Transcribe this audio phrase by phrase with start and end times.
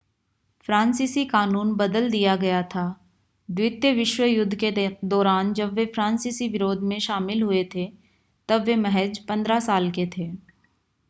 [0.67, 2.85] फ़्रांसीसी कानून बदल दिया गया था
[3.49, 4.71] द्वितीय विश्व युद्ध के
[5.05, 7.87] दौरान जब वे फ़्रांसीसी विरोध में शामिल हुए थे
[8.49, 10.31] तब वे महज़ 15 साल के थे